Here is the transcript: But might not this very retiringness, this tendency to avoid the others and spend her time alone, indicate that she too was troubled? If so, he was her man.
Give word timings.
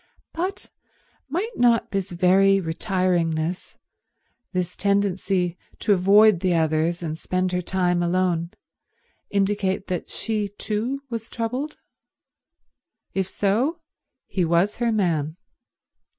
But 0.33 0.67
might 1.29 1.55
not 1.57 1.91
this 1.91 2.09
very 2.09 2.59
retiringness, 2.59 3.75
this 4.51 4.75
tendency 4.75 5.59
to 5.77 5.93
avoid 5.93 6.39
the 6.39 6.55
others 6.55 7.03
and 7.03 7.19
spend 7.19 7.51
her 7.51 7.61
time 7.61 8.01
alone, 8.01 8.49
indicate 9.29 9.85
that 9.89 10.09
she 10.09 10.47
too 10.57 11.03
was 11.11 11.29
troubled? 11.29 11.77
If 13.13 13.27
so, 13.27 13.79
he 14.25 14.43
was 14.43 14.77
her 14.77 14.91
man. 14.91 15.37